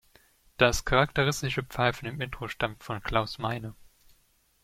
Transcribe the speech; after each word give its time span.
Das 0.57 0.83
charakteristische 0.83 1.61
Pfeifen 1.61 2.07
im 2.07 2.19
Intro 2.21 2.47
stammt 2.47 2.83
von 2.83 3.03
Klaus 3.03 3.37
Meine. 3.37 3.75